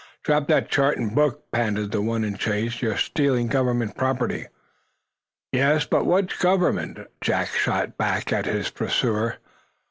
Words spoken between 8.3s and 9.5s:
at his pursuer.